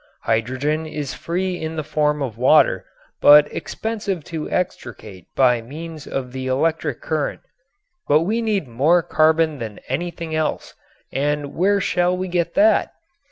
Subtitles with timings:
[0.23, 2.87] Hydrogen is free in the form of water
[3.21, 7.41] but expensive to extricate by means of the electric current.
[8.07, 10.73] But we need more carbon than anything else
[11.13, 12.93] and where shall we get that?